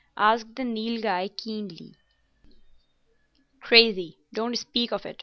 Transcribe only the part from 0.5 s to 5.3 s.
the Nilghai, keenly. "Crazy. Don't speak of it.